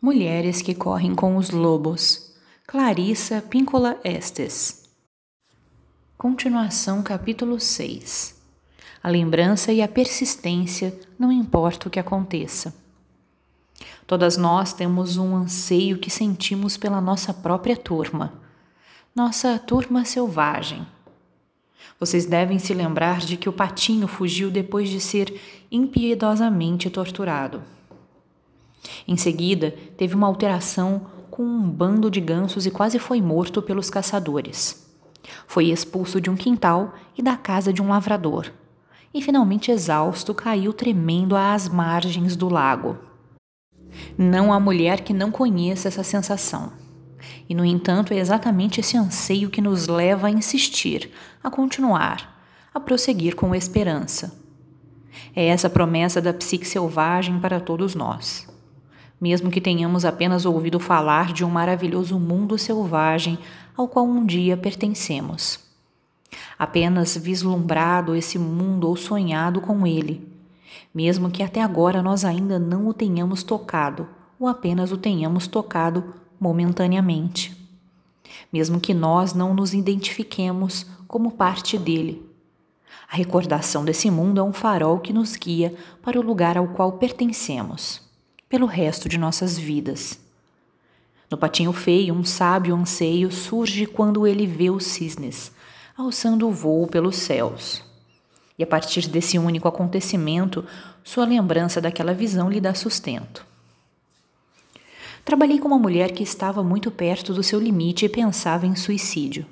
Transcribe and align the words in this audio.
Mulheres 0.00 0.62
que 0.62 0.76
correm 0.76 1.12
com 1.12 1.36
os 1.36 1.50
lobos. 1.50 2.32
Clarissa 2.68 3.42
Píncola 3.42 3.98
Estes. 4.04 4.88
Continuação, 6.16 7.02
capítulo 7.02 7.58
6. 7.58 8.40
A 9.02 9.08
lembrança 9.08 9.72
e 9.72 9.82
a 9.82 9.88
persistência, 9.88 10.96
não 11.18 11.32
importa 11.32 11.88
o 11.88 11.90
que 11.90 11.98
aconteça. 11.98 12.72
Todas 14.06 14.36
nós 14.36 14.72
temos 14.72 15.16
um 15.16 15.34
anseio 15.34 15.98
que 15.98 16.10
sentimos 16.10 16.76
pela 16.76 17.00
nossa 17.00 17.34
própria 17.34 17.76
turma, 17.76 18.34
nossa 19.12 19.58
turma 19.58 20.04
selvagem. 20.04 20.86
Vocês 21.98 22.24
devem 22.24 22.60
se 22.60 22.72
lembrar 22.72 23.18
de 23.18 23.36
que 23.36 23.48
o 23.48 23.52
patinho 23.52 24.06
fugiu 24.06 24.48
depois 24.48 24.88
de 24.88 25.00
ser 25.00 25.40
impiedosamente 25.72 26.88
torturado. 26.88 27.64
Em 29.06 29.16
seguida, 29.16 29.74
teve 29.96 30.14
uma 30.14 30.26
alteração 30.26 31.06
com 31.30 31.42
um 31.42 31.70
bando 31.70 32.10
de 32.10 32.20
gansos 32.20 32.66
e 32.66 32.70
quase 32.70 32.98
foi 32.98 33.20
morto 33.20 33.62
pelos 33.62 33.88
caçadores. 33.88 34.86
Foi 35.46 35.66
expulso 35.66 36.20
de 36.20 36.30
um 36.30 36.36
quintal 36.36 36.94
e 37.16 37.22
da 37.22 37.36
casa 37.36 37.72
de 37.72 37.82
um 37.82 37.88
lavrador. 37.88 38.50
E 39.12 39.22
finalmente 39.22 39.70
exausto, 39.70 40.34
caiu 40.34 40.72
tremendo 40.72 41.36
às 41.36 41.68
margens 41.68 42.36
do 42.36 42.48
lago. 42.48 42.98
Não 44.16 44.52
há 44.52 44.60
mulher 44.60 45.00
que 45.00 45.14
não 45.14 45.30
conheça 45.30 45.88
essa 45.88 46.02
sensação. 46.02 46.72
E, 47.48 47.54
no 47.54 47.64
entanto, 47.64 48.12
é 48.12 48.18
exatamente 48.18 48.80
esse 48.80 48.96
anseio 48.96 49.50
que 49.50 49.60
nos 49.60 49.88
leva 49.88 50.26
a 50.26 50.30
insistir, 50.30 51.10
a 51.42 51.50
continuar, 51.50 52.44
a 52.72 52.78
prosseguir 52.78 53.34
com 53.34 53.54
esperança. 53.54 54.38
É 55.34 55.46
essa 55.46 55.70
promessa 55.70 56.20
da 56.20 56.32
psique 56.32 56.66
selvagem 56.66 57.40
para 57.40 57.58
todos 57.60 57.94
nós 57.94 58.57
mesmo 59.20 59.50
que 59.50 59.60
tenhamos 59.60 60.04
apenas 60.04 60.44
ouvido 60.44 60.78
falar 60.78 61.32
de 61.32 61.44
um 61.44 61.50
maravilhoso 61.50 62.18
mundo 62.18 62.56
selvagem 62.56 63.38
ao 63.76 63.88
qual 63.88 64.06
um 64.06 64.24
dia 64.24 64.56
pertencemos. 64.56 65.58
Apenas 66.58 67.16
vislumbrado 67.16 68.14
esse 68.14 68.38
mundo 68.38 68.88
ou 68.88 68.96
sonhado 68.96 69.60
com 69.60 69.86
ele, 69.86 70.26
mesmo 70.94 71.30
que 71.30 71.42
até 71.42 71.62
agora 71.62 72.02
nós 72.02 72.24
ainda 72.24 72.58
não 72.58 72.86
o 72.86 72.94
tenhamos 72.94 73.42
tocado 73.42 74.08
ou 74.38 74.46
apenas 74.46 74.92
o 74.92 74.96
tenhamos 74.96 75.46
tocado 75.46 76.14
momentaneamente. 76.38 77.56
Mesmo 78.52 78.78
que 78.78 78.94
nós 78.94 79.34
não 79.34 79.52
nos 79.52 79.74
identifiquemos 79.74 80.86
como 81.08 81.32
parte 81.32 81.76
dele. 81.76 82.24
A 83.10 83.16
recordação 83.16 83.84
desse 83.84 84.10
mundo 84.10 84.38
é 84.38 84.42
um 84.42 84.52
farol 84.52 85.00
que 85.00 85.12
nos 85.12 85.34
guia 85.34 85.74
para 86.02 86.20
o 86.20 86.22
lugar 86.22 86.56
ao 86.56 86.68
qual 86.68 86.92
pertencemos 86.92 88.07
pelo 88.48 88.66
resto 88.66 89.08
de 89.08 89.18
nossas 89.18 89.58
vidas. 89.58 90.18
No 91.30 91.36
patinho 91.36 91.72
feio, 91.72 92.14
um 92.14 92.24
sábio 92.24 92.74
anseio 92.74 93.30
surge 93.30 93.86
quando 93.86 94.26
ele 94.26 94.46
vê 94.46 94.70
os 94.70 94.86
cisnes, 94.86 95.52
alçando 95.96 96.48
o 96.48 96.52
voo 96.52 96.86
pelos 96.86 97.16
céus. 97.16 97.84
E 98.58 98.62
a 98.62 98.66
partir 98.66 99.06
desse 99.08 99.38
único 99.38 99.68
acontecimento, 99.68 100.64
sua 101.04 101.26
lembrança 101.26 101.80
daquela 101.80 102.14
visão 102.14 102.48
lhe 102.48 102.60
dá 102.60 102.74
sustento. 102.74 103.46
Trabalhei 105.24 105.58
com 105.58 105.68
uma 105.68 105.78
mulher 105.78 106.12
que 106.12 106.22
estava 106.22 106.62
muito 106.64 106.90
perto 106.90 107.34
do 107.34 107.42
seu 107.42 107.60
limite 107.60 108.06
e 108.06 108.08
pensava 108.08 108.66
em 108.66 108.74
suicídio. 108.74 109.44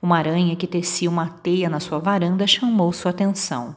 Uma 0.00 0.16
aranha 0.16 0.56
que 0.56 0.66
tecia 0.66 1.10
uma 1.10 1.28
teia 1.28 1.68
na 1.68 1.80
sua 1.80 1.98
varanda 1.98 2.46
chamou 2.46 2.92
sua 2.92 3.10
atenção. 3.10 3.76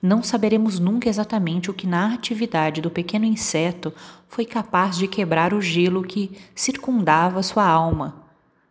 Não 0.00 0.22
saberemos 0.22 0.78
nunca 0.78 1.08
exatamente 1.08 1.70
o 1.70 1.74
que 1.74 1.86
na 1.86 2.14
atividade 2.14 2.80
do 2.80 2.90
pequeno 2.90 3.24
inseto 3.24 3.92
foi 4.28 4.44
capaz 4.44 4.96
de 4.96 5.06
quebrar 5.06 5.54
o 5.54 5.60
gelo 5.60 6.02
que 6.02 6.36
circundava 6.54 7.42
sua 7.42 7.66
alma, 7.66 8.24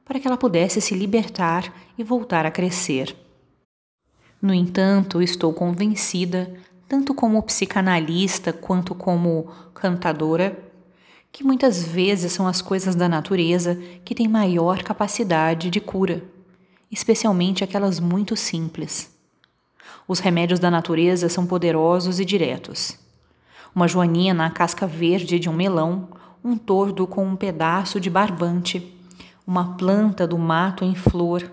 para 0.03 0.19
que 0.19 0.27
ela 0.27 0.37
pudesse 0.37 0.81
se 0.81 0.93
libertar 0.93 1.73
e 1.97 2.03
voltar 2.03 2.45
a 2.45 2.51
crescer. 2.51 3.15
No 4.41 4.53
entanto, 4.53 5.21
estou 5.21 5.53
convencida, 5.53 6.53
tanto 6.87 7.13
como 7.13 7.41
psicanalista 7.43 8.51
quanto 8.51 8.93
como 8.93 9.47
cantadora, 9.73 10.71
que 11.31 11.43
muitas 11.43 11.81
vezes 11.81 12.33
são 12.33 12.45
as 12.45 12.61
coisas 12.61 12.93
da 12.93 13.07
natureza 13.07 13.75
que 14.03 14.13
têm 14.13 14.27
maior 14.27 14.83
capacidade 14.83 15.69
de 15.69 15.79
cura, 15.79 16.23
especialmente 16.91 17.63
aquelas 17.63 17.99
muito 17.99 18.35
simples. 18.35 19.12
Os 20.07 20.19
remédios 20.19 20.59
da 20.59 20.69
natureza 20.69 21.29
são 21.29 21.45
poderosos 21.45 22.19
e 22.19 22.25
diretos. 22.25 22.97
Uma 23.75 23.87
joaninha 23.87 24.33
na 24.33 24.49
casca 24.49 24.85
verde 24.85 25.39
de 25.39 25.49
um 25.49 25.53
melão, 25.53 26.09
um 26.43 26.57
tordo 26.57 27.07
com 27.07 27.25
um 27.25 27.35
pedaço 27.35 27.99
de 27.99 28.09
barbante, 28.09 28.93
uma 29.45 29.75
planta 29.75 30.27
do 30.27 30.37
mato 30.37 30.83
em 30.83 30.95
flor, 30.95 31.49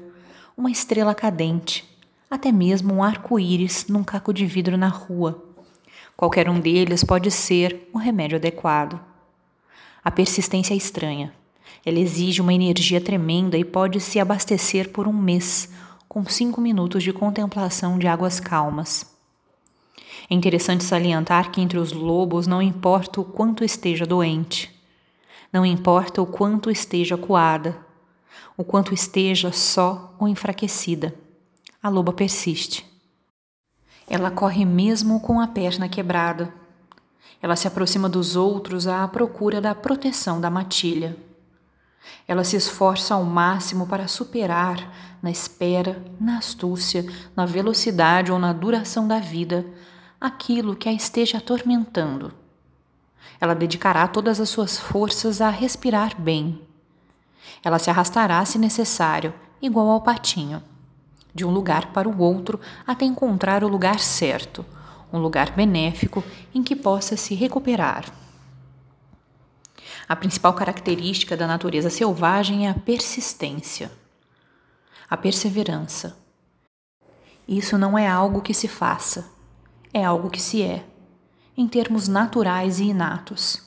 uma 0.57 0.71
estrela 0.71 1.15
cadente, 1.15 1.89
até 2.31 2.53
mesmo 2.53 2.95
um 2.95 3.03
arco-íris 3.03 3.87
num 3.89 4.05
caco 4.05 4.33
de 4.33 4.47
vidro 4.47 4.77
na 4.77 4.89
rua. 4.89 5.43
Qualquer 6.17 6.49
um 6.51 6.61
deles 6.61 7.03
pode 7.03 7.31
ser 7.31 7.89
um 7.95 7.99
remédio 7.99 8.37
adequado. 8.37 9.01
A 10.05 10.11
persistência 10.11 10.75
é 10.75 10.77
estranha. 10.77 11.33
Ela 11.85 11.99
exige 11.99 12.43
uma 12.43 12.53
energia 12.53 13.01
tremenda 13.01 13.57
e 13.57 13.65
pode 13.65 14.01
se 14.01 14.21
abastecer 14.21 14.91
por 14.91 15.09
um 15.09 15.13
mês 15.13 15.71
com 16.11 16.25
cinco 16.25 16.61
minutos 16.61 17.05
de 17.05 17.13
contemplação 17.13 17.97
de 17.97 18.09
águas 18.09 18.41
calmas. 18.41 19.07
É 20.29 20.35
interessante 20.35 20.83
salientar 20.83 21.53
que 21.53 21.61
entre 21.61 21.79
os 21.79 21.93
lobos 21.93 22.49
não 22.49 22.61
importa 22.61 23.21
o 23.21 23.25
quanto 23.25 23.63
esteja 23.63 24.05
doente, 24.05 24.77
não 25.53 25.65
importa 25.65 26.21
o 26.21 26.27
quanto 26.27 26.69
esteja 26.69 27.17
coada, 27.17 27.79
o 28.57 28.65
quanto 28.65 28.93
esteja 28.93 29.53
só 29.53 30.13
ou 30.19 30.27
enfraquecida. 30.27 31.15
A 31.81 31.89
loba 31.89 32.13
persiste. 32.13 32.85
Ela 34.09 34.33
corre 34.33 34.65
mesmo 34.65 35.21
com 35.21 35.41
a 35.41 35.47
perna 35.47 35.89
quebrada. 35.89 36.53
Ela 37.41 37.55
se 37.55 37.69
aproxima 37.69 38.09
dos 38.09 38.35
outros 38.35 38.89
à 38.89 39.07
procura 39.07 39.61
da 39.61 39.77
proteção 39.77 40.41
da 40.41 40.51
matilha. 40.51 41.17
Ela 42.27 42.45
se 42.45 42.57
esforça 42.57 43.15
ao 43.15 43.25
máximo 43.25 43.87
para 43.87 44.09
superar, 44.09 45.19
na 45.23 45.31
espera, 45.31 46.03
na 46.19 46.39
astúcia, 46.39 47.05
na 47.37 47.45
velocidade 47.45 48.33
ou 48.33 48.39
na 48.39 48.53
duração 48.53 49.07
da 49.07 49.19
vida, 49.19 49.67
aquilo 50.21 50.77
que 50.77 50.89
a 50.89 50.93
esteja 50.93 51.39
atormentando. 51.39 52.33
Ela 53.41 53.55
dedicará 53.55 54.07
todas 54.07 54.41
as 54.41 54.49
suas 54.49 54.79
forças 54.79 55.41
a 55.41 55.49
respirar 55.49 56.21
bem. 56.21 56.61
Ela 57.65 57.79
se 57.79 57.91
arrastará, 57.91 58.45
se 58.45 58.59
necessário, 58.59 59.33
igual 59.61 59.89
ao 59.89 60.01
patinho, 60.01 60.63
de 61.35 61.45
um 61.45 61.51
lugar 61.51 61.93
para 61.93 62.09
o 62.09 62.21
outro 62.21 62.61
até 62.87 63.05
encontrar 63.05 63.65
o 63.65 63.69
lugar 63.69 63.99
certo, 63.99 64.65
um 65.13 65.19
lugar 65.19 65.53
benéfico 65.53 66.23
em 66.55 66.63
que 66.63 66.77
possa 66.77 67.17
se 67.17 67.35
recuperar. 67.35 68.05
A 70.09 70.17
principal 70.17 70.53
característica 70.55 71.37
da 71.37 71.47
natureza 71.47 71.91
selvagem 71.91 72.67
é 72.67 72.71
a 72.71 72.75
persistência, 72.75 73.91
a 75.09 75.17
perseverança. 75.17 76.17
Isso 77.47 77.77
não 77.77 77.99
é 77.99 78.09
algo 78.09 78.41
que 78.41 78.55
se 78.55 78.69
faça, 78.69 79.31
é 79.93 80.05
algo 80.05 80.31
que 80.31 80.41
se 80.41 80.63
é, 80.63 80.85
em 81.57 81.67
termos 81.67 82.09
naturais 82.09 82.81
e 82.81 82.85
inatos. 82.85 83.63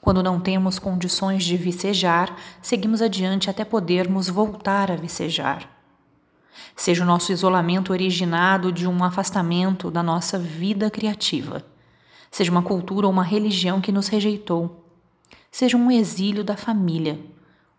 Quando 0.00 0.22
não 0.22 0.38
temos 0.38 0.78
condições 0.78 1.44
de 1.44 1.56
vicejar, 1.56 2.36
seguimos 2.60 3.00
adiante 3.00 3.48
até 3.48 3.64
podermos 3.64 4.28
voltar 4.28 4.90
a 4.90 4.96
vicejar. 4.96 5.70
Seja 6.76 7.04
o 7.04 7.06
nosso 7.06 7.32
isolamento 7.32 7.92
originado 7.92 8.70
de 8.70 8.86
um 8.86 9.02
afastamento 9.02 9.90
da 9.90 10.02
nossa 10.02 10.38
vida 10.38 10.90
criativa, 10.90 11.64
seja 12.30 12.50
uma 12.50 12.62
cultura 12.62 13.06
ou 13.06 13.12
uma 13.12 13.24
religião 13.24 13.80
que 13.80 13.92
nos 13.92 14.08
rejeitou 14.08 14.83
seja 15.54 15.76
um 15.76 15.88
exílio 15.88 16.42
da 16.42 16.56
família, 16.56 17.24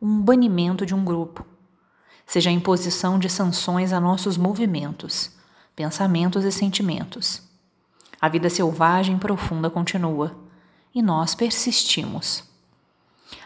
um 0.01 0.21
banimento 0.21 0.85
de 0.85 0.95
um 0.95 1.03
grupo, 1.03 1.45
seja 2.25 2.49
a 2.49 2.53
imposição 2.53 3.19
de 3.19 3.27
sanções 3.27 3.91
a 3.91 3.99
nossos 3.99 4.37
movimentos, 4.37 5.31
pensamentos 5.75 6.45
e 6.45 6.53
sentimentos. 6.53 7.41
A 8.21 8.29
vida 8.29 8.49
selvagem 8.49 9.17
profunda 9.17 9.69
continua 9.69 10.33
e 10.93 11.01
nós 11.01 11.35
persistimos. 11.35 12.45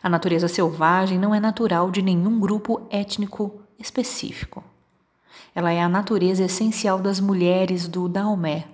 A 0.03 0.07
natureza 0.07 0.47
selvagem 0.47 1.17
não 1.17 1.33
é 1.33 1.39
natural 1.39 1.89
de 1.89 2.03
nenhum 2.03 2.39
grupo 2.39 2.85
étnico 2.91 3.59
específico. 3.79 4.63
Ela 5.55 5.71
é 5.71 5.81
a 5.81 5.89
natureza 5.89 6.43
essencial 6.43 6.99
das 6.99 7.19
mulheres 7.19 7.87
do 7.87 8.07
Daomé, 8.07 8.67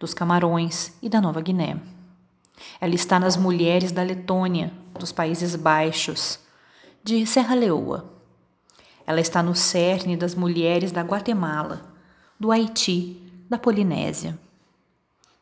dos 0.00 0.14
Camarões 0.14 0.96
e 1.02 1.10
da 1.10 1.20
Nova 1.20 1.42
Guiné. 1.42 1.95
Ela 2.80 2.94
está 2.94 3.18
nas 3.18 3.36
mulheres 3.36 3.92
da 3.92 4.02
Letônia, 4.02 4.72
dos 4.98 5.12
Países 5.12 5.54
Baixos, 5.56 6.38
de 7.02 7.26
Serra 7.26 7.54
Leoa. 7.54 8.12
Ela 9.06 9.20
está 9.20 9.42
no 9.42 9.54
cerne 9.54 10.16
das 10.16 10.34
mulheres 10.34 10.90
da 10.90 11.02
Guatemala, 11.02 11.94
do 12.38 12.50
Haiti, 12.50 13.22
da 13.48 13.56
Polinésia. 13.56 14.38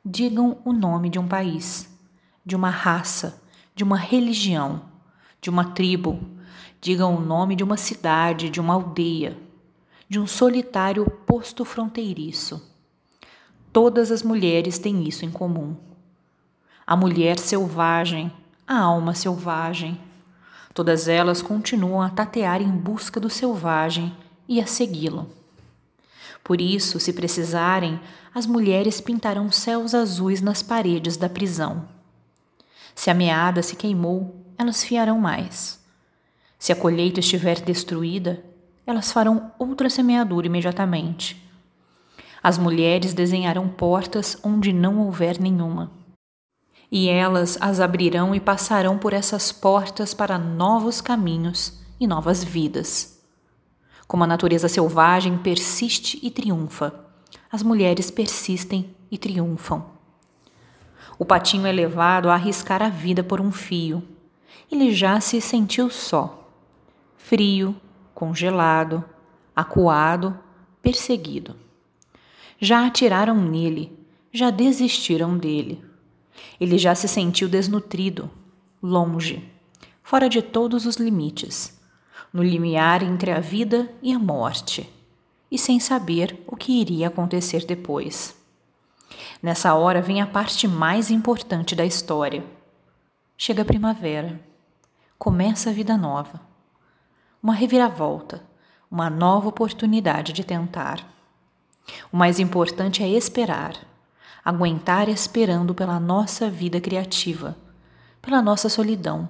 Digam 0.05 0.59
o 0.65 0.73
nome 0.73 1.09
de 1.09 1.19
um 1.19 1.27
país, 1.27 1.89
de 2.45 2.55
uma 2.55 2.69
raça, 2.69 3.43
de 3.75 3.83
uma 3.83 3.97
religião, 3.97 4.83
de 5.41 5.49
uma 5.49 5.73
tribo, 5.73 6.21
digam 6.81 7.17
o 7.17 7.21
nome 7.21 7.57
de 7.57 7.65
uma 7.65 7.79
cidade, 7.79 8.51
de 8.51 8.61
uma 8.61 8.75
aldeia, 8.75 9.37
de 10.09 10.21
um 10.21 10.27
solitário 10.27 11.09
posto 11.27 11.65
fronteiriço. 11.65 12.63
Todas 13.73 14.11
as 14.11 14.23
mulheres 14.23 14.79
têm 14.79 15.09
isso 15.09 15.25
em 15.25 15.31
comum. 15.31 15.75
A 16.87 16.95
mulher 16.95 17.39
selvagem, 17.39 18.31
a 18.67 18.79
alma 18.79 19.15
selvagem. 19.15 19.99
Todas 20.75 21.09
elas 21.09 21.41
continuam 21.41 22.03
a 22.03 22.11
tatear 22.11 22.61
em 22.61 22.71
busca 22.71 23.19
do 23.19 23.31
selvagem 23.31 24.15
e 24.47 24.61
a 24.61 24.67
segui-lo. 24.67 25.31
Por 26.43 26.61
isso, 26.61 27.01
se 27.01 27.15
precisarem, 27.15 27.99
as 28.35 28.47
mulheres 28.47 29.01
pintarão 29.01 29.51
céus 29.51 29.95
azuis 29.95 30.43
nas 30.43 30.63
paredes 30.63 31.17
da 31.17 31.27
prisão. 31.27 31.89
Se 32.95 33.11
a 33.11 33.15
meada 33.15 33.63
se 33.63 33.77
queimou, 33.77 34.45
elas 34.59 34.85
fiarão 34.85 35.19
mais. 35.19 35.83
Se 36.59 36.71
a 36.71 36.77
colheita 36.77 37.21
estiver 37.21 37.61
destruída, 37.63 38.45
elas 38.87 39.11
farão 39.11 39.53
outra 39.59 39.89
semeadura 39.89 40.47
imediatamente. 40.47 41.43
As 42.43 42.59
mulheres 42.59 43.15
desenharão 43.15 43.69
portas 43.71 44.39
onde 44.43 44.71
não 44.71 44.99
houver 44.99 45.41
nenhuma. 45.41 46.04
E 46.91 47.09
elas 47.09 47.59
as 47.61 47.81
abrirão 47.81 48.35
e 48.35 48.41
passarão 48.41 48.99
por 48.99 49.13
essas 49.13 49.51
portas 49.51 50.15
para 50.15 50.39
novos 50.39 51.01
caminhos 51.01 51.81
e 51.99 52.07
novas 52.07 52.45
vidas. 52.45 53.23
Como 54.07 54.25
a 54.25 54.27
natureza 54.27 54.69
selvagem 54.69 55.39
persiste 55.39 56.19
e 56.23 56.31
triunfa, 56.31 56.95
as 57.51 57.63
mulheres 57.63 58.11
persistem 58.11 58.95
e 59.11 59.17
triunfam. 59.17 59.87
O 61.19 61.25
patinho 61.25 61.67
é 61.67 61.73
levado 61.73 62.29
a 62.29 62.35
arriscar 62.35 62.83
a 62.83 62.89
vida 62.89 63.23
por 63.23 63.41
um 63.41 63.53
fio. 63.53 64.03
Ele 64.71 64.93
já 64.93 65.21
se 65.21 65.41
sentiu 65.41 65.89
só, 65.89 66.51
frio, 67.17 67.77
congelado, 68.15 69.05
acuado, 69.55 70.39
perseguido. 70.83 71.57
Já 72.59 72.87
atiraram 72.87 73.37
nele, 73.37 73.97
já 74.33 74.51
desistiram 74.51 75.39
dele. 75.39 75.85
Ele 76.61 76.79
já 76.79 76.95
se 76.95 77.09
sentiu 77.09 77.49
desnutrido, 77.49 78.31
longe, 78.83 79.49
fora 80.03 80.29
de 80.29 80.43
todos 80.43 80.87
os 80.87 80.97
limites 80.97 81.75
no 82.35 82.43
limiar 82.43 83.05
entre 83.05 83.31
a 83.31 83.39
vida 83.39 83.89
e 84.03 84.13
a 84.13 84.19
morte, 84.19 84.93
e 85.49 85.57
sem 85.57 85.79
saber 85.79 86.43
o 86.49 86.57
que 86.57 86.81
iria 86.81 87.07
acontecer 87.07 87.65
depois. 87.65 88.37
Nessa 89.41 89.73
hora 89.75 90.03
vem 90.03 90.21
a 90.21 90.27
parte 90.27 90.67
mais 90.67 91.13
importante 91.13 91.77
da 91.77 91.87
história. 91.87 92.45
Chega 93.37 93.63
a 93.63 93.65
primavera. 93.65 94.41
Começa 95.17 95.71
a 95.71 95.73
vida 95.73 95.97
nova. 95.97 96.41
Uma 97.41 97.55
reviravolta, 97.55 98.43
uma 98.91 99.09
nova 99.09 99.49
oportunidade 99.49 100.33
de 100.33 100.43
tentar. 100.43 101.07
O 102.11 102.17
mais 102.17 102.41
importante 102.41 103.01
é 103.01 103.09
esperar, 103.09 103.77
aguentar 104.45 105.09
esperando 105.09 105.75
pela 105.75 105.99
nossa 105.99 106.51
vida 106.51 106.81
criativa, 106.81 107.57
pela 108.21 108.43
nossa 108.43 108.69
solidão 108.69 109.29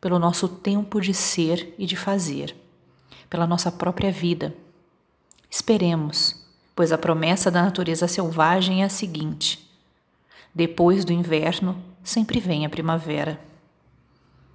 pelo 0.00 0.18
nosso 0.18 0.48
tempo 0.48 1.00
de 1.00 1.12
ser 1.12 1.74
e 1.78 1.86
de 1.86 1.96
fazer, 1.96 2.54
pela 3.28 3.46
nossa 3.46 3.70
própria 3.70 4.12
vida. 4.12 4.54
Esperemos, 5.50 6.44
pois 6.74 6.92
a 6.92 6.98
promessa 6.98 7.50
da 7.50 7.62
natureza 7.62 8.06
selvagem 8.06 8.82
é 8.82 8.86
a 8.86 8.88
seguinte: 8.88 9.68
depois 10.54 11.04
do 11.04 11.12
inverno 11.12 11.76
sempre 12.02 12.40
vem 12.40 12.64
a 12.64 12.70
primavera. 12.70 13.47